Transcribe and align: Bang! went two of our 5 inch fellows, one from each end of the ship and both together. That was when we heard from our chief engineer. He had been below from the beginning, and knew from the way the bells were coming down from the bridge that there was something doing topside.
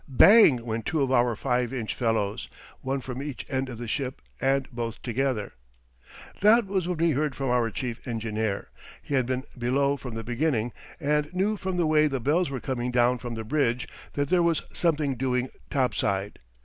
Bang! 0.07 0.65
went 0.65 0.87
two 0.87 1.03
of 1.03 1.11
our 1.11 1.35
5 1.35 1.71
inch 1.71 1.93
fellows, 1.93 2.49
one 2.79 3.01
from 3.01 3.21
each 3.21 3.45
end 3.47 3.69
of 3.69 3.77
the 3.77 3.87
ship 3.87 4.19
and 4.39 4.67
both 4.71 4.99
together. 5.03 5.53
That 6.41 6.65
was 6.65 6.87
when 6.87 6.97
we 6.97 7.11
heard 7.11 7.35
from 7.35 7.49
our 7.51 7.69
chief 7.69 8.07
engineer. 8.07 8.69
He 9.03 9.13
had 9.13 9.27
been 9.27 9.43
below 9.55 9.97
from 9.97 10.15
the 10.15 10.23
beginning, 10.23 10.73
and 10.99 11.31
knew 11.35 11.55
from 11.55 11.77
the 11.77 11.85
way 11.85 12.07
the 12.07 12.19
bells 12.19 12.49
were 12.49 12.59
coming 12.59 12.89
down 12.89 13.19
from 13.19 13.35
the 13.35 13.43
bridge 13.43 13.87
that 14.13 14.29
there 14.29 14.41
was 14.41 14.63
something 14.73 15.13
doing 15.17 15.49
topside. 15.69 16.39